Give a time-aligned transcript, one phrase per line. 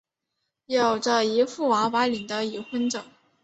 [0.65, 3.05] 有着一副娃娃脸的已婚者。